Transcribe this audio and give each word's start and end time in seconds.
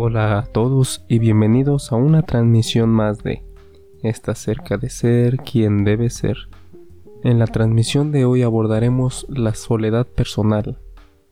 Hola 0.00 0.38
a 0.38 0.42
todos 0.44 1.04
y 1.08 1.18
bienvenidos 1.18 1.90
a 1.90 1.96
una 1.96 2.22
transmisión 2.22 2.88
más 2.88 3.18
de 3.24 3.42
Está 4.04 4.36
cerca 4.36 4.76
de 4.76 4.90
ser 4.90 5.38
quien 5.38 5.82
debe 5.82 6.08
ser. 6.08 6.36
En 7.24 7.40
la 7.40 7.48
transmisión 7.48 8.12
de 8.12 8.24
hoy 8.24 8.42
abordaremos 8.42 9.26
la 9.28 9.56
soledad 9.56 10.06
personal 10.06 10.78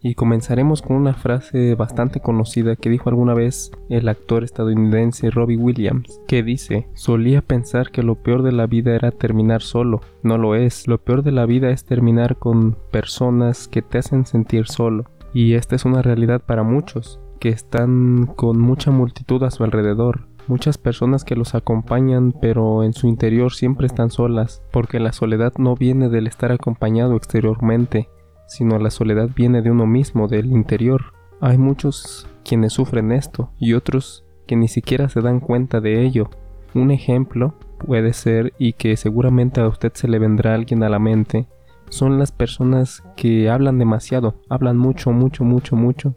y 0.01 0.17
comenzaremos 0.17 0.83
con 0.83 0.97
una 0.97 1.15
frase 1.15 1.77
bastante 1.77 2.19
conocida 2.19 2.75
que 2.75 2.91
dijo 2.91 3.09
alguna 3.09 3.35
vez 3.35 3.71
el 3.89 4.09
actor 4.09 4.43
estadounidense 4.43 5.31
Robbie 5.31 5.59
Williams, 5.59 6.21
que 6.27 6.43
dice, 6.43 6.89
solía 6.95 7.43
pensar 7.43 7.93
que 7.93 8.03
lo 8.03 8.17
peor 8.17 8.43
de 8.43 8.51
la 8.51 8.67
vida 8.67 8.97
era 8.97 9.13
terminar 9.13 9.63
solo, 9.63 10.01
no 10.25 10.39
lo 10.39 10.57
es, 10.57 10.89
lo 10.89 10.99
peor 10.99 11.23
de 11.23 11.31
la 11.31 11.47
vida 11.47 11.71
es 11.71 11.85
terminar 11.85 12.37
con 12.37 12.77
personas 12.91 13.69
que 13.69 13.83
te 13.83 13.99
hacen 13.99 14.27
sentir 14.27 14.67
solo, 14.67 15.05
y 15.33 15.55
esta 15.55 15.77
es 15.77 15.85
una 15.85 16.03
realidad 16.03 16.43
para 16.45 16.65
muchos, 16.65 17.21
que 17.39 17.49
están 17.49 18.27
con 18.37 18.59
mucha 18.61 18.91
multitud 18.91 19.43
a 19.43 19.51
su 19.51 19.65
alrededor, 19.65 20.29
muchas 20.49 20.79
personas 20.79 21.25
que 21.25 21.37
los 21.37 21.55
acompañan 21.55 22.33
pero 22.33 22.83
en 22.85 22.93
su 22.93 23.09
interior 23.09 23.53
siempre 23.53 23.87
están 23.87 24.11
solas, 24.11 24.63
porque 24.73 25.01
la 25.01 25.13
soledad 25.13 25.53
no 25.59 25.75
viene 25.75 26.09
del 26.09 26.27
estar 26.27 26.53
acompañado 26.53 27.17
exteriormente, 27.17 28.09
sino 28.47 28.79
la 28.79 28.91
soledad 28.91 29.29
viene 29.35 29.63
de 29.63 29.71
uno 29.71 29.87
mismo, 29.87 30.29
del 30.29 30.47
interior. 30.53 31.13
Hay 31.41 31.59
muchos 31.59 32.29
quienes 32.45 32.73
sufren 32.73 33.13
esto 33.13 33.51
y 33.59 33.75
otros 33.75 34.25
que 34.47 34.57
ni 34.57 34.69
siquiera 34.69 35.09
se 35.09 35.21
dan 35.21 35.41
cuenta 35.41 35.81
de 35.81 36.05
ello. 36.05 36.31
Un 36.75 36.91
ejemplo 36.91 37.55
puede 37.79 38.13
ser 38.13 38.53
y 38.59 38.75
que 38.75 38.97
seguramente 38.97 39.61
a 39.61 39.69
usted 39.69 39.93
se 39.95 40.09
le 40.09 40.19
vendrá 40.19 40.55
alguien 40.55 40.83
a 40.83 40.89
la 40.89 40.99
mente 40.99 41.49
son 41.89 42.19
las 42.19 42.33
personas 42.33 43.03
que 43.17 43.49
hablan 43.49 43.79
demasiado, 43.79 44.43
hablan 44.49 44.77
mucho, 44.77 45.13
mucho, 45.13 45.45
mucho, 45.45 45.77
mucho, 45.77 46.17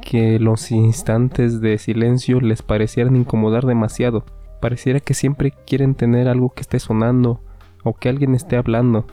que 0.00 0.38
los 0.38 0.70
instantes 0.70 1.60
de 1.60 1.78
silencio 1.78 2.40
les 2.40 2.62
parecieran 2.62 3.16
incomodar 3.16 3.64
demasiado. 3.66 4.24
Pareciera 4.60 5.00
que 5.00 5.14
siempre 5.14 5.52
quieren 5.66 5.94
tener 5.94 6.28
algo 6.28 6.50
que 6.50 6.62
esté 6.62 6.78
sonando 6.78 7.40
o 7.84 7.94
que 7.94 8.08
alguien 8.08 8.34
esté 8.34 8.56
hablando 8.56 9.06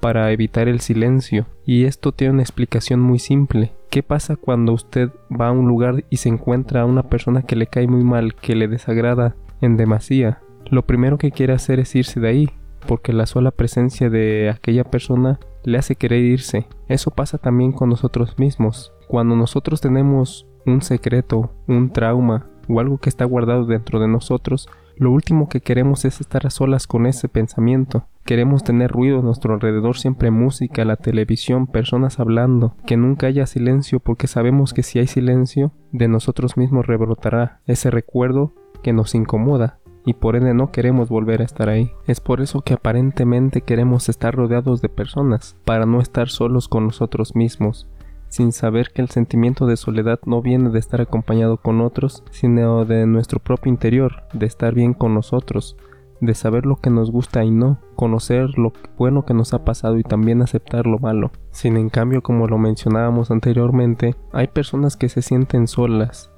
para 0.00 0.30
evitar 0.32 0.68
el 0.68 0.80
silencio. 0.80 1.46
Y 1.64 1.84
esto 1.84 2.12
tiene 2.12 2.34
una 2.34 2.42
explicación 2.42 3.00
muy 3.00 3.18
simple. 3.18 3.72
¿Qué 3.90 4.02
pasa 4.02 4.36
cuando 4.36 4.72
usted 4.72 5.10
va 5.30 5.48
a 5.48 5.52
un 5.52 5.68
lugar 5.68 6.04
y 6.10 6.16
se 6.18 6.28
encuentra 6.28 6.82
a 6.82 6.86
una 6.86 7.04
persona 7.04 7.42
que 7.42 7.56
le 7.56 7.66
cae 7.66 7.86
muy 7.86 8.04
mal, 8.04 8.34
que 8.34 8.54
le 8.54 8.68
desagrada 8.68 9.36
en 9.60 9.76
demasía? 9.76 10.40
Lo 10.70 10.86
primero 10.86 11.18
que 11.18 11.32
quiere 11.32 11.52
hacer 11.52 11.80
es 11.80 11.94
irse 11.96 12.20
de 12.20 12.28
ahí, 12.28 12.50
porque 12.86 13.12
la 13.12 13.26
sola 13.26 13.50
presencia 13.50 14.08
de 14.08 14.50
aquella 14.50 14.84
persona 14.84 15.40
le 15.64 15.78
hace 15.78 15.96
querer 15.96 16.22
irse. 16.22 16.66
Eso 16.88 17.10
pasa 17.10 17.38
también 17.38 17.72
con 17.72 17.88
nosotros 17.88 18.38
mismos. 18.38 18.92
Cuando 19.08 19.36
nosotros 19.36 19.80
tenemos 19.80 20.46
un 20.66 20.82
secreto, 20.82 21.52
un 21.66 21.90
trauma 21.90 22.46
o 22.68 22.80
algo 22.80 22.98
que 22.98 23.08
está 23.08 23.24
guardado 23.24 23.64
dentro 23.64 23.98
de 24.00 24.08
nosotros, 24.08 24.68
lo 24.96 25.10
último 25.10 25.48
que 25.48 25.62
queremos 25.62 26.04
es 26.04 26.20
estar 26.20 26.46
a 26.46 26.50
solas 26.50 26.86
con 26.86 27.06
ese 27.06 27.28
pensamiento. 27.28 28.04
Queremos 28.26 28.62
tener 28.62 28.90
ruido 28.90 29.20
a 29.20 29.22
nuestro 29.22 29.54
alrededor, 29.54 29.96
siempre 29.96 30.30
música, 30.30 30.84
la 30.84 30.96
televisión, 30.96 31.66
personas 31.66 32.20
hablando, 32.20 32.76
que 32.86 32.98
nunca 32.98 33.26
haya 33.26 33.46
silencio 33.46 33.98
porque 33.98 34.26
sabemos 34.26 34.74
que 34.74 34.82
si 34.82 34.98
hay 34.98 35.06
silencio, 35.06 35.72
de 35.90 36.06
nosotros 36.06 36.58
mismos 36.58 36.86
rebrotará 36.86 37.60
ese 37.66 37.90
recuerdo 37.90 38.52
que 38.82 38.92
nos 38.92 39.14
incomoda 39.14 39.79
y 40.04 40.14
por 40.14 40.36
ende 40.36 40.54
no 40.54 40.70
queremos 40.70 41.08
volver 41.08 41.42
a 41.42 41.44
estar 41.44 41.68
ahí. 41.68 41.92
Es 42.06 42.20
por 42.20 42.40
eso 42.40 42.62
que 42.62 42.74
aparentemente 42.74 43.60
queremos 43.60 44.08
estar 44.08 44.34
rodeados 44.34 44.80
de 44.80 44.88
personas, 44.88 45.56
para 45.64 45.86
no 45.86 46.00
estar 46.00 46.28
solos 46.28 46.68
con 46.68 46.84
nosotros 46.86 47.34
mismos, 47.34 47.88
sin 48.28 48.52
saber 48.52 48.90
que 48.92 49.02
el 49.02 49.10
sentimiento 49.10 49.66
de 49.66 49.76
soledad 49.76 50.20
no 50.24 50.40
viene 50.42 50.70
de 50.70 50.78
estar 50.78 51.00
acompañado 51.00 51.58
con 51.58 51.80
otros, 51.80 52.22
sino 52.30 52.84
de 52.84 53.06
nuestro 53.06 53.40
propio 53.40 53.70
interior, 53.70 54.22
de 54.32 54.46
estar 54.46 54.74
bien 54.74 54.94
con 54.94 55.14
nosotros, 55.14 55.76
de 56.20 56.34
saber 56.34 56.66
lo 56.66 56.76
que 56.76 56.90
nos 56.90 57.10
gusta 57.10 57.44
y 57.44 57.50
no, 57.50 57.80
conocer 57.96 58.58
lo 58.58 58.72
bueno 58.98 59.24
que 59.24 59.34
nos 59.34 59.54
ha 59.54 59.64
pasado 59.64 59.98
y 59.98 60.02
también 60.02 60.42
aceptar 60.42 60.86
lo 60.86 60.98
malo. 60.98 61.30
Sin 61.50 61.76
en 61.76 61.88
cambio, 61.88 62.22
como 62.22 62.46
lo 62.46 62.58
mencionábamos 62.58 63.30
anteriormente, 63.30 64.14
hay 64.32 64.48
personas 64.48 64.96
que 64.96 65.08
se 65.08 65.22
sienten 65.22 65.66
solas 65.66 66.30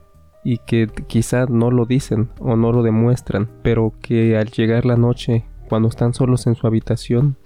y 0.44 0.58
que 0.58 0.88
quizá 1.06 1.47
no 1.47 1.70
lo 1.70 1.86
dicen 1.86 2.30
o 2.41 2.56
no 2.56 2.72
lo 2.72 2.82
demuestran, 2.82 3.48
pero 3.62 3.92
que 4.00 4.36
al 4.36 4.48
llegar 4.48 4.84
la 4.84 4.97
noche, 4.97 5.44
cuando 5.69 5.88
están 5.88 6.14
solos 6.14 6.47
en 6.47 6.54
su 6.54 6.66
habitación, 6.66 7.36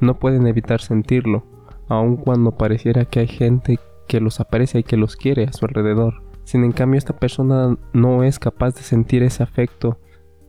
no 0.00 0.18
pueden 0.18 0.46
evitar 0.46 0.80
sentirlo, 0.80 1.44
aun 1.88 2.16
cuando 2.16 2.52
pareciera 2.52 3.04
que 3.04 3.20
hay 3.20 3.28
gente 3.28 3.78
que 4.06 4.20
los 4.20 4.40
aprecia 4.40 4.80
y 4.80 4.84
que 4.84 4.96
los 4.96 5.16
quiere 5.16 5.44
a 5.44 5.52
su 5.52 5.64
alrededor. 5.64 6.22
Sin 6.44 6.64
en 6.64 6.72
cambio 6.72 6.98
esta 6.98 7.16
persona 7.16 7.76
no 7.92 8.22
es 8.22 8.38
capaz 8.38 8.74
de 8.74 8.82
sentir 8.82 9.22
ese 9.22 9.42
afecto, 9.42 9.98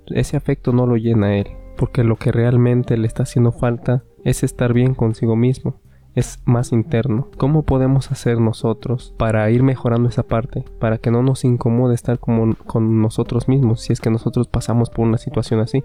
ese 0.07 0.37
afecto 0.37 0.73
no 0.73 0.85
lo 0.85 0.97
llena 0.97 1.27
a 1.27 1.37
él, 1.37 1.47
porque 1.77 2.03
lo 2.03 2.17
que 2.17 2.31
realmente 2.31 2.97
le 2.97 3.07
está 3.07 3.23
haciendo 3.23 3.51
falta 3.51 4.03
es 4.23 4.43
estar 4.43 4.73
bien 4.73 4.93
consigo 4.93 5.35
mismo, 5.35 5.79
es 6.15 6.39
más 6.45 6.71
interno. 6.71 7.27
¿Cómo 7.37 7.63
podemos 7.63 8.11
hacer 8.11 8.39
nosotros 8.39 9.13
para 9.17 9.49
ir 9.51 9.63
mejorando 9.63 10.09
esa 10.09 10.23
parte? 10.23 10.63
Para 10.79 10.97
que 10.97 11.11
no 11.11 11.21
nos 11.21 11.43
incomode 11.43 11.93
estar 11.93 12.19
como 12.19 12.55
con 12.65 13.01
nosotros 13.01 13.47
mismos 13.47 13.81
si 13.81 13.93
es 13.93 13.99
que 13.99 14.09
nosotros 14.09 14.47
pasamos 14.47 14.89
por 14.89 15.05
una 15.05 15.17
situación 15.17 15.59
así. 15.59 15.83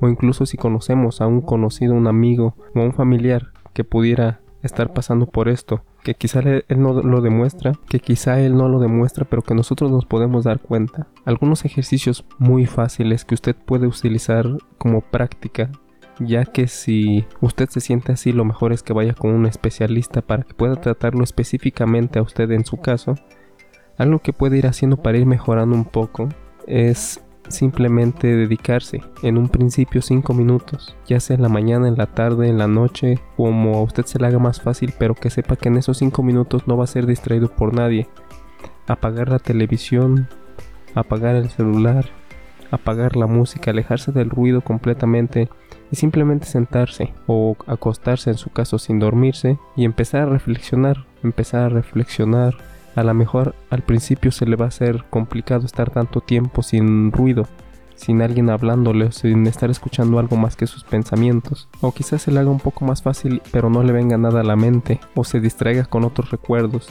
O 0.00 0.08
incluso 0.08 0.46
si 0.46 0.56
conocemos 0.56 1.20
a 1.20 1.26
un 1.26 1.40
conocido, 1.40 1.94
un 1.94 2.06
amigo 2.06 2.54
o 2.74 2.80
a 2.80 2.84
un 2.84 2.92
familiar 2.92 3.52
que 3.72 3.84
pudiera 3.84 4.40
estar 4.62 4.92
pasando 4.92 5.26
por 5.26 5.48
esto, 5.48 5.82
que 6.02 6.14
quizá 6.14 6.40
él 6.40 6.64
no 6.76 6.94
lo 7.02 7.20
demuestra, 7.20 7.72
que 7.88 8.00
quizá 8.00 8.40
él 8.40 8.56
no 8.56 8.68
lo 8.68 8.80
demuestra, 8.80 9.24
pero 9.24 9.42
que 9.42 9.54
nosotros 9.54 9.90
nos 9.90 10.04
podemos 10.04 10.44
dar 10.44 10.60
cuenta. 10.60 11.06
Algunos 11.24 11.64
ejercicios 11.64 12.24
muy 12.38 12.66
fáciles 12.66 13.24
que 13.24 13.34
usted 13.34 13.54
puede 13.54 13.86
utilizar 13.86 14.46
como 14.78 15.00
práctica, 15.00 15.70
ya 16.20 16.44
que 16.44 16.68
si 16.68 17.26
usted 17.40 17.68
se 17.68 17.80
siente 17.80 18.12
así, 18.12 18.32
lo 18.32 18.44
mejor 18.44 18.72
es 18.72 18.82
que 18.82 18.92
vaya 18.92 19.14
con 19.14 19.30
un 19.32 19.46
especialista 19.46 20.22
para 20.22 20.42
que 20.42 20.54
pueda 20.54 20.76
tratarlo 20.76 21.24
específicamente 21.24 22.18
a 22.18 22.22
usted 22.22 22.50
en 22.50 22.64
su 22.64 22.78
caso. 22.78 23.14
Algo 23.96 24.20
que 24.20 24.32
puede 24.32 24.58
ir 24.58 24.66
haciendo 24.66 24.96
para 24.96 25.18
ir 25.18 25.26
mejorando 25.26 25.74
un 25.74 25.84
poco 25.84 26.28
es 26.66 27.20
simplemente 27.48 28.36
dedicarse 28.36 29.02
en 29.22 29.38
un 29.38 29.48
principio 29.48 30.02
5 30.02 30.34
minutos, 30.34 30.96
ya 31.06 31.18
sea 31.18 31.36
en 31.36 31.42
la 31.42 31.48
mañana, 31.48 31.88
en 31.88 31.96
la 31.96 32.06
tarde, 32.06 32.48
en 32.48 32.58
la 32.58 32.68
noche, 32.68 33.18
como 33.36 33.76
a 33.76 33.82
usted 33.82 34.04
se 34.04 34.18
le 34.18 34.26
haga 34.26 34.38
más 34.38 34.60
fácil, 34.60 34.92
pero 34.98 35.14
que 35.14 35.30
sepa 35.30 35.56
que 35.56 35.68
en 35.68 35.78
esos 35.78 35.98
5 35.98 36.22
minutos 36.22 36.66
no 36.66 36.76
va 36.76 36.84
a 36.84 36.88
ser 36.88 37.06
distraído 37.06 37.48
por 37.48 37.74
nadie. 37.74 38.08
Apagar 38.86 39.30
la 39.30 39.38
televisión, 39.38 40.28
apagar 40.94 41.36
el 41.36 41.48
celular, 41.50 42.06
apagar 42.70 43.16
la 43.16 43.26
música, 43.26 43.70
alejarse 43.70 44.12
del 44.12 44.30
ruido 44.30 44.60
completamente 44.60 45.48
y 45.90 45.96
simplemente 45.96 46.46
sentarse 46.46 47.14
o 47.26 47.56
acostarse 47.66 48.30
en 48.30 48.38
su 48.38 48.50
caso 48.50 48.78
sin 48.78 48.98
dormirse 48.98 49.58
y 49.76 49.84
empezar 49.84 50.22
a 50.22 50.26
reflexionar, 50.26 51.06
empezar 51.22 51.62
a 51.62 51.68
reflexionar 51.68 52.56
a 52.98 53.04
lo 53.04 53.14
mejor 53.14 53.54
al 53.70 53.82
principio 53.82 54.32
se 54.32 54.44
le 54.44 54.56
va 54.56 54.64
a 54.64 54.68
hacer 54.68 55.04
complicado 55.08 55.64
estar 55.66 55.90
tanto 55.90 56.20
tiempo 56.20 56.62
sin 56.62 57.12
ruido, 57.12 57.46
sin 57.94 58.22
alguien 58.22 58.50
hablándole 58.50 59.06
o 59.06 59.12
sin 59.12 59.46
estar 59.46 59.70
escuchando 59.70 60.18
algo 60.18 60.36
más 60.36 60.56
que 60.56 60.66
sus 60.66 60.82
pensamientos. 60.82 61.68
O 61.80 61.92
quizás 61.92 62.22
se 62.22 62.32
le 62.32 62.40
haga 62.40 62.50
un 62.50 62.58
poco 62.58 62.84
más 62.84 63.02
fácil 63.02 63.40
pero 63.52 63.70
no 63.70 63.84
le 63.84 63.92
venga 63.92 64.18
nada 64.18 64.40
a 64.40 64.44
la 64.44 64.56
mente 64.56 64.98
o 65.14 65.22
se 65.22 65.38
distraiga 65.38 65.84
con 65.84 66.04
otros 66.04 66.32
recuerdos. 66.32 66.88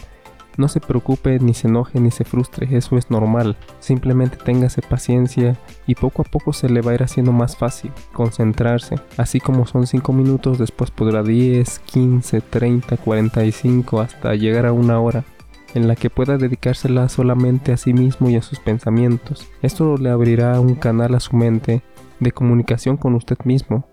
No 0.57 0.67
se 0.67 0.79
preocupe, 0.79 1.39
ni 1.39 1.53
se 1.53 1.67
enoje, 1.67 1.99
ni 1.99 2.09
se 2.09 2.23
frustre, 2.23 2.67
eso 2.75 2.97
es 2.97 3.11
normal. 3.11 3.55
Simplemente 3.79 4.37
téngase 4.37 4.81
paciencia 4.81 5.55
y 5.85 5.93
poco 5.93 6.23
a 6.23 6.25
poco 6.25 6.51
se 6.51 6.67
le 6.67 6.81
va 6.81 6.91
a 6.91 6.95
ir 6.95 7.03
haciendo 7.03 7.31
más 7.31 7.55
fácil 7.55 7.91
concentrarse. 8.11 8.95
Así 9.17 9.39
como 9.39 9.67
son 9.67 9.85
5 9.85 10.11
minutos, 10.13 10.57
después 10.57 10.89
podrá 10.89 11.21
10, 11.21 11.79
15, 11.79 12.41
30, 12.41 12.97
45 12.97 14.01
hasta 14.01 14.33
llegar 14.33 14.65
a 14.65 14.73
una 14.73 14.99
hora 14.99 15.23
en 15.75 15.87
la 15.87 15.95
que 15.95 16.09
pueda 16.09 16.37
dedicársela 16.37 17.07
solamente 17.07 17.71
a 17.71 17.77
sí 17.77 17.93
mismo 17.93 18.29
y 18.29 18.35
a 18.35 18.41
sus 18.41 18.59
pensamientos. 18.59 19.47
Esto 19.61 19.97
le 19.97 20.09
abrirá 20.09 20.59
un 20.59 20.73
canal 20.75 21.13
a 21.13 21.19
su 21.19 21.35
mente 21.35 21.83
de 22.19 22.31
comunicación 22.31 22.97
con 22.97 23.13
usted 23.13 23.37
mismo, 23.43 23.87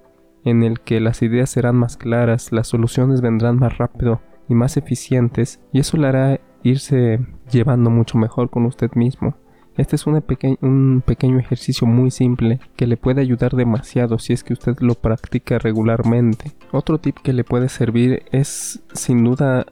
en 0.44 0.62
el 0.62 0.80
que 0.80 1.00
las 1.00 1.20
ideas 1.20 1.50
serán 1.50 1.76
más 1.76 1.96
claras, 1.96 2.52
las 2.52 2.68
soluciones 2.68 3.20
vendrán 3.20 3.58
más 3.58 3.76
rápido 3.76 4.20
y 4.48 4.54
más 4.54 4.76
eficientes, 4.76 5.60
y 5.72 5.80
eso 5.80 5.96
le 5.96 6.08
hará 6.08 6.40
irse 6.62 7.20
llevando 7.50 7.90
mucho 7.90 8.18
mejor 8.18 8.50
con 8.50 8.66
usted 8.66 8.90
mismo. 8.94 9.36
Este 9.76 9.96
es 9.96 10.06
un, 10.06 11.02
pequeño 11.04 11.38
ejercicio 11.38 11.86
muy 11.86 12.12
simple 12.12 12.60
que 12.76 12.86
le 12.86 12.96
puede 12.96 13.20
ayudar 13.20 13.56
demasiado 13.56 14.20
si 14.20 14.32
es 14.32 14.44
que 14.44 14.52
usted 14.52 14.76
lo 14.78 14.94
practica 14.94 15.58
regularmente. 15.58 16.52
Otro 16.70 16.98
tip 16.98 17.18
que 17.18 17.32
le 17.32 17.42
puede 17.42 17.68
servir 17.68 18.22
es 18.30 18.84
sin 18.92 19.24
duda 19.24 19.66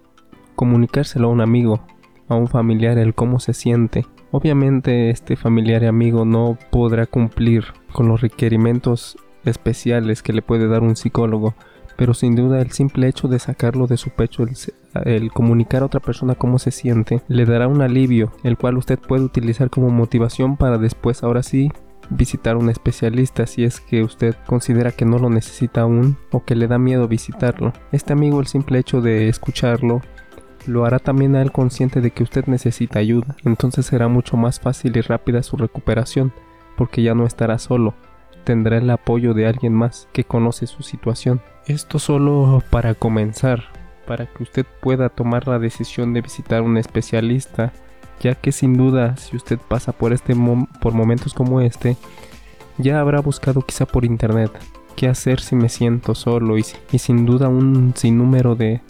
comunicárselo 0.57 1.29
a 1.29 1.31
un 1.31 1.41
amigo, 1.41 1.87
a 2.29 2.35
un 2.35 2.49
familiar 2.49 2.99
el 2.99 3.15
cómo 3.15 3.39
se 3.39 3.55
siente. 3.55 4.05
Obviamente 4.33 5.11
este 5.11 5.37
familiar 5.37 5.85
y 5.85 5.87
amigo 5.87 6.25
no 6.25 6.59
podrá 6.71 7.07
cumplir 7.07 7.67
con 7.93 8.09
los 8.09 8.23
requerimientos 8.23 9.17
especiales 9.45 10.23
que 10.23 10.33
le 10.33 10.43
puede 10.43 10.67
dar 10.67 10.83
un 10.83 10.97
psicólogo, 10.97 11.55
pero 12.03 12.15
sin 12.15 12.35
duda 12.35 12.61
el 12.61 12.73
simple 12.73 13.07
hecho 13.07 13.29
de 13.29 13.39
sacarlo 13.39 13.87
de 13.87 13.97
su 13.97 14.11
pecho 14.11 14.45
el 15.05 15.31
comunicar 15.31 15.83
a 15.83 15.87
otra 15.87 16.01
persona 16.01 16.35
cómo 16.35 16.59
se 16.59 16.73
siente, 16.73 17.23
le 17.29 17.45
dará 17.45 17.69
un 17.69 17.81
alivio, 17.81 18.33
el 18.43 18.59
cual 18.59 18.77
usted 18.77 18.99
puede 18.99 19.23
utilizar 19.23 19.71
como 19.71 19.89
motivación 19.89 20.57
para 20.57 20.79
después, 20.79 21.23
ahora 21.23 21.45
sí, 21.45 21.71
visitar 22.11 22.57
un 22.57 22.71
especialista 22.71 23.47
si 23.47 23.63
es 23.63 23.81
que 23.81 24.03
usted 24.03 24.35
considera 24.49 24.91
que 24.91 25.05
no 25.05 25.21
lo 25.21 25.31
necesita 25.31 25.83
aún 25.83 26.17
o 26.33 26.45
que 26.45 26.57
le 26.57 26.67
da 26.67 26.77
miedo 26.77 27.07
visitarlo. 27.07 27.73
Este 27.93 28.13
amigo 28.13 28.41
el 28.41 28.49
simple 28.49 28.81
hecho 28.81 29.01
de 29.01 29.29
escucharlo 29.29 30.01
lo 30.67 30.85
hará 30.85 30.99
también 30.99 31.37
a 31.37 31.43
él 31.43 31.53
consciente 31.53 32.01
de 32.01 32.11
que 32.11 32.25
usted 32.25 32.47
necesita 32.47 32.99
ayuda, 32.99 33.37
entonces 33.45 33.87
será 33.87 34.09
mucho 34.09 34.37
más 34.37 34.59
fácil 34.59 34.97
y 34.97 35.03
rápida 35.03 35.45
su 35.45 35.57
recuperación, 35.57 36.33
porque 36.77 37.01
ya 37.01 37.15
no 37.15 37.27
estará 37.27 37.61
solo, 37.61 37.95
tendrá 38.43 38.79
el 38.79 38.91
apoyo 38.91 39.35
de 39.35 39.47
alguien 39.47 39.75
más 39.75 40.09
que 40.13 40.25
conoce 40.25 40.67
su 40.67 40.83
situación. 40.83 41.41
Esto 41.67 41.99
solo 41.99 42.63
para 42.71 42.95
comenzar, 42.95 43.65
para 44.07 44.27
que 44.27 44.43
usted 44.43 44.67
pueda 44.81 45.09
tomar 45.09 45.49
la 45.49 45.59
decisión 45.59 46.13
de 46.13 46.21
visitar 46.23 46.63
un 46.63 46.77
especialista 46.77 47.73
ya 48.23 48.37
que 48.37 48.53
sin 48.53 48.77
duda 48.77 49.17
si 49.17 49.37
usted 49.37 49.59
pasa 49.59 49.93
por, 49.93 50.13
este 50.13 50.35
por 50.81 50.95
momentos 50.95 51.35
como 51.35 51.61
este, 51.61 51.97
ya 52.79 53.01
habrá 53.01 53.21
buscado 53.21 53.63
quizá 53.63 53.85
por 53.85 54.05
internet 54.05 54.51
qué 54.97 55.09
hacer 55.09 55.41
si 55.41 55.57
me 55.57 55.69
siento 55.69 56.15
solo 56.15 56.57
y, 56.57 56.65
y 56.93 56.99
sin 56.99 57.27
duda 57.27 57.49
un 57.49 57.93
sinnúmero 57.97 58.55
de 58.55 58.81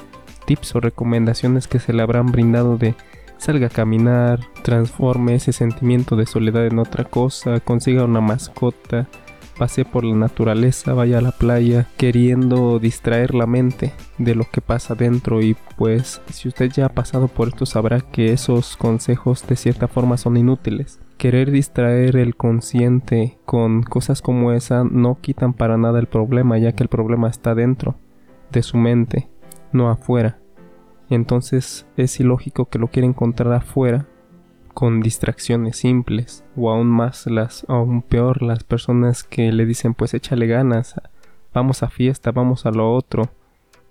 tips 0.46 0.76
o 0.76 0.80
recomendaciones 0.80 1.66
que 1.66 1.78
se 1.78 1.92
le 1.92 2.02
habrán 2.02 2.26
brindado 2.26 2.76
de 2.76 2.94
salga 3.38 3.68
a 3.68 3.70
caminar, 3.70 4.40
transforme 4.62 5.34
ese 5.34 5.52
sentimiento 5.52 6.14
de 6.14 6.26
soledad 6.26 6.66
en 6.66 6.78
otra 6.78 7.04
cosa, 7.04 7.58
consiga 7.58 8.04
una 8.04 8.20
mascota, 8.20 9.08
pase 9.56 9.84
por 9.84 10.04
la 10.04 10.14
naturaleza, 10.14 10.94
vaya 10.94 11.18
a 11.18 11.22
la 11.22 11.32
playa, 11.32 11.88
queriendo 11.96 12.78
distraer 12.78 13.34
la 13.34 13.46
mente 13.46 13.92
de 14.18 14.34
lo 14.34 14.44
que 14.50 14.60
pasa 14.60 14.94
dentro 14.94 15.42
y 15.42 15.56
pues 15.76 16.20
si 16.30 16.48
usted 16.48 16.70
ya 16.70 16.86
ha 16.86 16.88
pasado 16.90 17.28
por 17.28 17.48
esto 17.48 17.66
sabrá 17.66 18.00
que 18.00 18.32
esos 18.32 18.76
consejos 18.76 19.46
de 19.46 19.56
cierta 19.56 19.88
forma 19.88 20.16
son 20.16 20.36
inútiles. 20.36 21.00
Querer 21.16 21.50
distraer 21.50 22.16
el 22.16 22.36
consciente 22.36 23.38
con 23.44 23.82
cosas 23.82 24.22
como 24.22 24.52
esa 24.52 24.84
no 24.84 25.18
quitan 25.20 25.52
para 25.52 25.76
nada 25.76 26.00
el 26.00 26.06
problema 26.06 26.58
ya 26.58 26.72
que 26.72 26.82
el 26.82 26.88
problema 26.88 27.28
está 27.28 27.54
dentro 27.54 27.96
de 28.50 28.62
su 28.62 28.76
mente, 28.76 29.28
no 29.72 29.90
afuera. 29.90 30.38
Entonces 31.10 31.86
es 31.96 32.18
ilógico 32.20 32.68
que 32.68 32.78
lo 32.78 32.88
quiera 32.88 33.06
encontrar 33.06 33.52
afuera 33.52 34.06
con 34.74 35.00
distracciones 35.00 35.76
simples 35.76 36.44
o 36.56 36.70
aún 36.70 36.88
más 36.88 37.26
las 37.26 37.64
aún 37.68 38.02
peor 38.02 38.42
las 38.42 38.64
personas 38.64 39.24
que 39.24 39.52
le 39.52 39.66
dicen 39.66 39.94
pues 39.94 40.14
échale 40.14 40.46
ganas 40.46 40.94
vamos 41.52 41.82
a 41.82 41.88
fiesta 41.88 42.32
vamos 42.32 42.66
a 42.66 42.70
lo 42.70 42.94
otro 42.94 43.28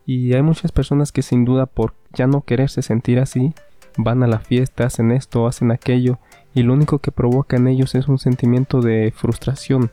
y 0.06 0.33
hay 0.33 0.42
muchas 0.42 0.72
personas 0.72 1.12
que 1.12 1.22
sin 1.22 1.45
duda 1.45 1.66
por 1.66 1.94
ya 2.13 2.28
no 2.28 2.42
quererse 2.42 2.81
sentir 2.81 3.19
así 3.19 3.54
van 3.98 4.24
a 4.24 4.28
la 4.28 4.39
fiesta 4.39 4.86
hacen 4.86 5.12
esto 5.12 5.48
hacen 5.48 5.72
aquello 5.72 6.19
y 6.54 6.63
lo 6.63 6.74
único 6.74 7.00
que 7.00 7.12
provoca 7.12 7.57
en 7.57 7.68
ellos 7.68 7.95
es 7.95 8.07
un 8.07 8.18
sentimiento 8.18 8.81
de 8.81 9.13
frustración 9.16 9.92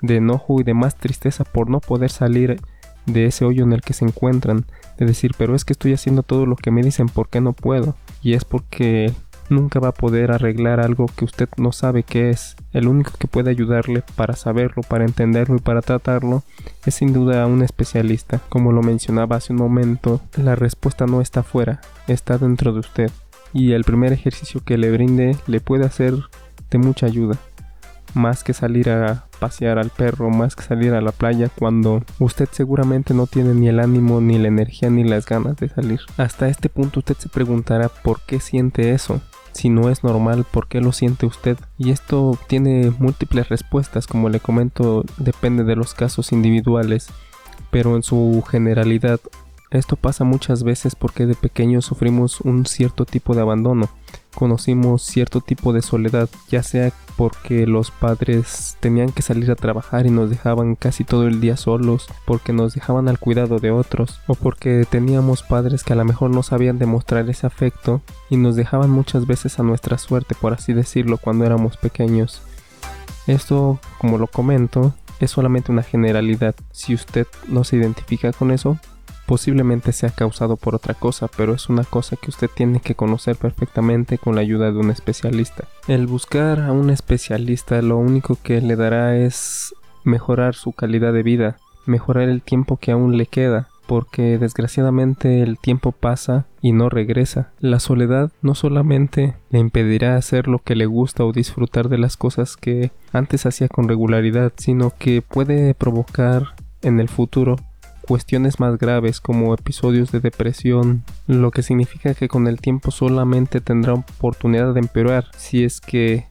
de 0.00 0.16
enojo 0.16 0.60
y 0.60 0.64
de 0.64 0.74
más 0.74 0.96
tristeza 0.96 1.44
por 1.44 1.70
no 1.70 1.80
poder 1.80 2.10
salir 2.10 2.60
de 3.06 3.26
ese 3.26 3.44
hoyo 3.44 3.64
en 3.64 3.72
el 3.72 3.82
que 3.82 3.94
se 3.94 4.04
encuentran 4.04 4.64
de 4.96 5.06
decir 5.06 5.32
pero 5.36 5.54
es 5.54 5.64
que 5.64 5.72
estoy 5.72 5.92
haciendo 5.92 6.22
todo 6.22 6.46
lo 6.46 6.56
que 6.56 6.70
me 6.70 6.82
dicen 6.82 7.08
¿por 7.08 7.28
qué 7.28 7.40
no 7.40 7.52
puedo? 7.52 7.96
y 8.22 8.34
es 8.34 8.44
porque 8.44 9.12
nunca 9.52 9.78
va 9.78 9.88
a 9.88 9.94
poder 9.94 10.32
arreglar 10.32 10.80
algo 10.80 11.06
que 11.06 11.24
usted 11.24 11.48
no 11.56 11.70
sabe 11.70 12.02
qué 12.02 12.30
es. 12.30 12.56
El 12.72 12.88
único 12.88 13.12
que 13.18 13.28
puede 13.28 13.50
ayudarle 13.50 14.02
para 14.16 14.34
saberlo, 14.34 14.82
para 14.82 15.04
entenderlo 15.04 15.56
y 15.56 15.60
para 15.60 15.82
tratarlo 15.82 16.42
es 16.84 16.96
sin 16.96 17.12
duda 17.12 17.46
un 17.46 17.62
especialista. 17.62 18.40
Como 18.48 18.72
lo 18.72 18.82
mencionaba 18.82 19.36
hace 19.36 19.52
un 19.52 19.60
momento, 19.60 20.20
la 20.36 20.56
respuesta 20.56 21.06
no 21.06 21.20
está 21.20 21.40
afuera, 21.40 21.80
está 22.08 22.38
dentro 22.38 22.72
de 22.72 22.80
usted. 22.80 23.10
Y 23.52 23.72
el 23.72 23.84
primer 23.84 24.12
ejercicio 24.12 24.62
que 24.64 24.78
le 24.78 24.90
brinde 24.90 25.36
le 25.46 25.60
puede 25.60 25.84
hacer 25.84 26.14
de 26.70 26.78
mucha 26.78 27.06
ayuda. 27.06 27.36
Más 28.14 28.44
que 28.44 28.52
salir 28.52 28.90
a 28.90 29.26
pasear 29.38 29.78
al 29.78 29.90
perro, 29.90 30.28
más 30.28 30.54
que 30.54 30.62
salir 30.62 30.92
a 30.92 31.00
la 31.00 31.12
playa 31.12 31.48
cuando 31.48 32.04
usted 32.18 32.48
seguramente 32.50 33.14
no 33.14 33.26
tiene 33.26 33.54
ni 33.54 33.68
el 33.68 33.80
ánimo, 33.80 34.20
ni 34.20 34.38
la 34.38 34.48
energía, 34.48 34.90
ni 34.90 35.04
las 35.04 35.24
ganas 35.26 35.56
de 35.56 35.68
salir. 35.68 36.00
Hasta 36.18 36.48
este 36.48 36.68
punto 36.68 37.00
usted 37.00 37.16
se 37.16 37.28
preguntará 37.28 37.88
por 37.88 38.20
qué 38.20 38.38
siente 38.38 38.92
eso 38.92 39.20
si 39.52 39.68
no 39.68 39.90
es 39.90 40.02
normal, 40.04 40.44
¿por 40.50 40.68
qué 40.68 40.80
lo 40.80 40.92
siente 40.92 41.26
usted? 41.26 41.58
Y 41.78 41.90
esto 41.90 42.38
tiene 42.46 42.92
múltiples 42.98 43.48
respuestas, 43.48 44.06
como 44.06 44.28
le 44.28 44.40
comento, 44.40 45.04
depende 45.18 45.64
de 45.64 45.76
los 45.76 45.94
casos 45.94 46.32
individuales, 46.32 47.08
pero 47.70 47.96
en 47.96 48.02
su 48.02 48.42
generalidad 48.48 49.20
esto 49.70 49.96
pasa 49.96 50.24
muchas 50.24 50.64
veces 50.64 50.94
porque 50.94 51.24
de 51.26 51.34
pequeños 51.34 51.86
sufrimos 51.86 52.42
un 52.42 52.66
cierto 52.66 53.06
tipo 53.06 53.34
de 53.34 53.40
abandono, 53.40 53.88
conocimos 54.34 55.02
cierto 55.02 55.40
tipo 55.40 55.72
de 55.72 55.82
soledad, 55.82 56.28
ya 56.48 56.62
sea 56.62 56.92
porque 57.16 57.66
los 57.66 57.90
padres 57.90 58.76
tenían 58.80 59.10
que 59.10 59.22
salir 59.22 59.50
a 59.50 59.56
trabajar 59.56 60.06
y 60.06 60.10
nos 60.10 60.30
dejaban 60.30 60.74
casi 60.74 61.04
todo 61.04 61.26
el 61.26 61.40
día 61.40 61.56
solos, 61.56 62.08
porque 62.24 62.52
nos 62.52 62.74
dejaban 62.74 63.08
al 63.08 63.18
cuidado 63.18 63.58
de 63.58 63.70
otros, 63.70 64.20
o 64.26 64.34
porque 64.34 64.86
teníamos 64.88 65.42
padres 65.42 65.84
que 65.84 65.92
a 65.92 65.96
lo 65.96 66.04
mejor 66.04 66.30
no 66.30 66.42
sabían 66.42 66.78
demostrar 66.78 67.28
ese 67.28 67.46
afecto 67.46 68.00
y 68.30 68.36
nos 68.36 68.56
dejaban 68.56 68.90
muchas 68.90 69.26
veces 69.26 69.58
a 69.58 69.62
nuestra 69.62 69.98
suerte, 69.98 70.34
por 70.34 70.52
así 70.52 70.72
decirlo, 70.72 71.18
cuando 71.18 71.44
éramos 71.44 71.76
pequeños. 71.76 72.42
Esto, 73.26 73.78
como 73.98 74.18
lo 74.18 74.26
comento, 74.26 74.94
es 75.20 75.30
solamente 75.30 75.70
una 75.70 75.82
generalidad. 75.82 76.54
Si 76.72 76.94
usted 76.94 77.26
no 77.46 77.62
se 77.64 77.76
identifica 77.76 78.32
con 78.32 78.50
eso, 78.50 78.78
Posiblemente 79.32 79.92
sea 79.92 80.10
causado 80.10 80.58
por 80.58 80.74
otra 80.74 80.92
cosa, 80.92 81.26
pero 81.26 81.54
es 81.54 81.70
una 81.70 81.84
cosa 81.84 82.16
que 82.16 82.28
usted 82.28 82.50
tiene 82.54 82.80
que 82.80 82.94
conocer 82.94 83.34
perfectamente 83.36 84.18
con 84.18 84.34
la 84.34 84.42
ayuda 84.42 84.70
de 84.70 84.78
un 84.78 84.90
especialista. 84.90 85.64
El 85.88 86.06
buscar 86.06 86.60
a 86.60 86.70
un 86.72 86.90
especialista 86.90 87.80
lo 87.80 87.96
único 87.96 88.36
que 88.42 88.60
le 88.60 88.76
dará 88.76 89.16
es 89.16 89.74
mejorar 90.04 90.54
su 90.54 90.72
calidad 90.72 91.14
de 91.14 91.22
vida, 91.22 91.56
mejorar 91.86 92.28
el 92.28 92.42
tiempo 92.42 92.76
que 92.76 92.92
aún 92.92 93.16
le 93.16 93.24
queda, 93.24 93.70
porque 93.86 94.36
desgraciadamente 94.36 95.40
el 95.40 95.58
tiempo 95.58 95.92
pasa 95.92 96.44
y 96.60 96.72
no 96.72 96.90
regresa. 96.90 97.52
La 97.58 97.80
soledad 97.80 98.32
no 98.42 98.54
solamente 98.54 99.36
le 99.48 99.60
impedirá 99.60 100.16
hacer 100.16 100.46
lo 100.46 100.58
que 100.58 100.76
le 100.76 100.84
gusta 100.84 101.24
o 101.24 101.32
disfrutar 101.32 101.88
de 101.88 101.96
las 101.96 102.18
cosas 102.18 102.58
que 102.58 102.90
antes 103.14 103.46
hacía 103.46 103.68
con 103.68 103.88
regularidad, 103.88 104.52
sino 104.58 104.92
que 104.98 105.22
puede 105.22 105.72
provocar 105.72 106.54
en 106.82 107.00
el 107.00 107.08
futuro 107.08 107.56
cuestiones 108.06 108.60
más 108.60 108.78
graves 108.78 109.20
como 109.20 109.54
episodios 109.54 110.12
de 110.12 110.20
depresión, 110.20 111.04
lo 111.26 111.50
que 111.50 111.62
significa 111.62 112.14
que 112.14 112.28
con 112.28 112.46
el 112.46 112.60
tiempo 112.60 112.90
solamente 112.90 113.60
tendrá 113.60 113.94
oportunidad 113.94 114.74
de 114.74 114.80
empeorar 114.80 115.26
si 115.36 115.64
es 115.64 115.80
que 115.80 116.26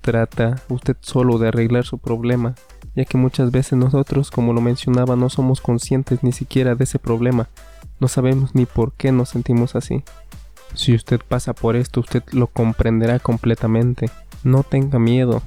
trata 0.00 0.62
usted 0.68 0.96
solo 1.00 1.38
de 1.38 1.48
arreglar 1.48 1.84
su 1.84 1.98
problema, 1.98 2.54
ya 2.94 3.04
que 3.04 3.18
muchas 3.18 3.50
veces 3.50 3.74
nosotros, 3.74 4.30
como 4.30 4.52
lo 4.52 4.60
mencionaba, 4.60 5.16
no 5.16 5.28
somos 5.28 5.60
conscientes 5.60 6.22
ni 6.22 6.32
siquiera 6.32 6.74
de 6.74 6.84
ese 6.84 6.98
problema, 6.98 7.48
no 7.98 8.08
sabemos 8.08 8.54
ni 8.54 8.66
por 8.66 8.92
qué 8.92 9.12
nos 9.12 9.30
sentimos 9.30 9.74
así. 9.74 10.04
Si 10.74 10.94
usted 10.94 11.20
pasa 11.26 11.54
por 11.54 11.76
esto, 11.76 12.00
usted 12.00 12.22
lo 12.32 12.48
comprenderá 12.48 13.18
completamente. 13.18 14.10
No 14.44 14.62
tenga 14.62 14.98
miedo 14.98 15.42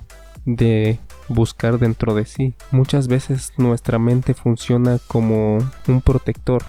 de 0.46 1.00
buscar 1.30 1.80
dentro 1.80 2.14
de 2.14 2.26
sí. 2.26 2.56
Muchas 2.72 3.08
veces 3.08 3.54
nuestra 3.58 4.00
mente 4.00 4.34
funciona 4.34 5.00
como 5.08 5.60
un 5.88 6.02
protector 6.02 6.64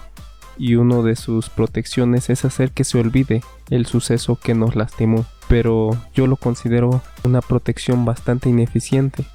y 0.57 0.75
uno 0.75 1.03
de 1.03 1.15
sus 1.15 1.49
protecciones 1.49 2.29
es 2.29 2.45
hacer 2.45 2.71
que 2.71 2.83
se 2.83 2.99
olvide 2.99 3.41
el 3.69 3.85
suceso 3.85 4.37
que 4.41 4.53
nos 4.53 4.75
lastimó. 4.75 5.25
Pero 5.47 5.97
yo 6.13 6.27
lo 6.27 6.35
considero 6.37 7.01
una 7.23 7.41
protección 7.41 8.05
bastante 8.05 8.49
ineficiente 8.49 9.25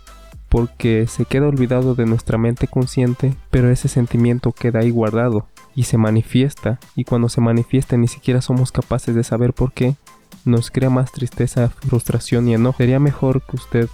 porque 0.48 1.06
se 1.06 1.24
queda 1.24 1.48
olvidado 1.48 1.94
de 1.94 2.06
nuestra 2.06 2.38
mente 2.38 2.68
consciente, 2.68 3.34
pero 3.50 3.70
ese 3.70 3.88
sentimiento 3.88 4.52
queda 4.52 4.80
ahí 4.80 4.90
guardado 4.90 5.46
y 5.74 5.82
se 5.82 5.98
manifiesta 5.98 6.78
y 6.94 7.04
cuando 7.04 7.28
se 7.28 7.40
manifiesta 7.40 7.96
ni 7.96 8.08
siquiera 8.08 8.40
somos 8.40 8.72
capaces 8.72 9.14
de 9.14 9.24
saber 9.24 9.52
por 9.52 9.72
qué, 9.72 9.96
nos 10.44 10.70
crea 10.70 10.90
más 10.90 11.12
tristeza, 11.12 11.68
frustración 11.68 12.48
y 12.48 12.54
enojo. 12.54 12.78
Sería 12.78 13.00
mejor 13.00 13.42
que 13.42 13.56
usted 13.56 13.88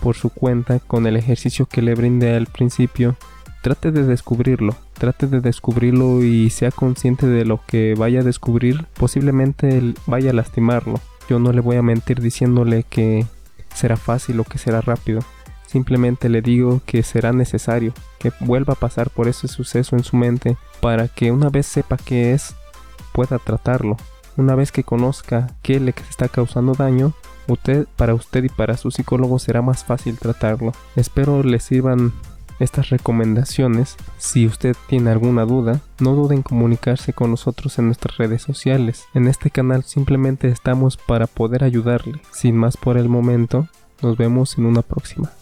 por 0.00 0.16
su 0.16 0.30
cuenta 0.30 0.78
con 0.80 1.06
el 1.06 1.16
ejercicio 1.16 1.66
que 1.66 1.82
le 1.82 1.94
brinde 1.94 2.34
al 2.34 2.46
principio, 2.46 3.16
trate 3.62 3.92
de 3.92 4.04
descubrirlo, 4.04 4.74
trate 4.94 5.26
de 5.26 5.40
descubrirlo 5.40 6.22
y 6.22 6.50
sea 6.50 6.70
consciente 6.70 7.26
de 7.26 7.44
lo 7.44 7.60
que 7.66 7.94
vaya 7.96 8.20
a 8.20 8.24
descubrir, 8.24 8.86
posiblemente 8.94 9.94
vaya 10.06 10.30
a 10.30 10.34
lastimarlo. 10.34 11.00
Yo 11.28 11.38
no 11.38 11.52
le 11.52 11.60
voy 11.60 11.76
a 11.76 11.82
mentir 11.82 12.20
diciéndole 12.20 12.84
que 12.84 13.26
será 13.74 13.96
fácil 13.96 14.40
o 14.40 14.44
que 14.44 14.58
será 14.58 14.80
rápido. 14.80 15.20
Simplemente 15.66 16.28
le 16.28 16.42
digo 16.42 16.80
que 16.84 17.04
será 17.04 17.32
necesario 17.32 17.92
que 18.18 18.32
vuelva 18.40 18.72
a 18.72 18.80
pasar 18.80 19.10
por 19.10 19.28
ese 19.28 19.46
suceso 19.46 19.94
en 19.94 20.02
su 20.02 20.16
mente 20.16 20.56
para 20.80 21.06
que 21.06 21.30
una 21.30 21.48
vez 21.48 21.66
sepa 21.66 21.96
qué 21.96 22.32
es, 22.32 22.56
pueda 23.12 23.38
tratarlo. 23.38 23.96
Una 24.36 24.54
vez 24.54 24.72
que 24.72 24.82
conozca 24.82 25.48
qué 25.62 25.78
le 25.78 25.94
está 26.08 26.28
causando 26.28 26.72
daño, 26.72 27.12
Usted, 27.50 27.88
para 27.96 28.14
usted 28.14 28.44
y 28.44 28.48
para 28.48 28.76
su 28.76 28.92
psicólogo 28.92 29.40
será 29.40 29.60
más 29.60 29.84
fácil 29.84 30.16
tratarlo. 30.16 30.72
Espero 30.94 31.42
les 31.42 31.64
sirvan 31.64 32.12
estas 32.60 32.90
recomendaciones. 32.90 33.96
Si 34.18 34.46
usted 34.46 34.76
tiene 34.88 35.10
alguna 35.10 35.44
duda, 35.44 35.80
no 35.98 36.14
dude 36.14 36.36
en 36.36 36.42
comunicarse 36.42 37.12
con 37.12 37.32
nosotros 37.32 37.76
en 37.80 37.86
nuestras 37.86 38.18
redes 38.18 38.42
sociales. 38.42 39.06
En 39.14 39.26
este 39.26 39.50
canal 39.50 39.82
simplemente 39.82 40.46
estamos 40.46 40.96
para 40.96 41.26
poder 41.26 41.64
ayudarle. 41.64 42.20
Sin 42.30 42.56
más 42.56 42.76
por 42.76 42.96
el 42.96 43.08
momento, 43.08 43.66
nos 44.00 44.16
vemos 44.16 44.56
en 44.56 44.66
una 44.66 44.82
próxima. 44.82 45.32